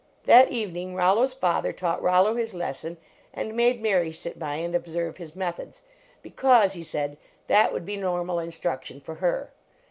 That 0.23 0.49
evening 0.49 0.95
Rollo 0.95 1.21
s 1.21 1.35
father 1.35 1.71
taught 1.71 2.01
Rollo 2.01 2.33
his 2.33 2.55
lesson 2.55 2.97
and 3.31 3.53
made 3.53 3.83
Mary 3.83 4.11
sit 4.11 4.39
by 4.39 4.55
and 4.55 4.73
observe 4.73 5.17
his 5.17 5.35
methods, 5.35 5.83
because, 6.23 6.73
he 6.73 6.81
said, 6.81 7.17
that 7.45 7.71
would 7.71 7.85
be 7.85 7.97
normal 7.97 8.39
instruction 8.39 8.99
for 8.99 9.13
her. 9.21 9.51